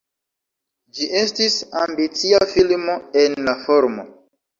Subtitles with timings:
[0.99, 4.07] Ĝi estis ambicia filmo en la formo.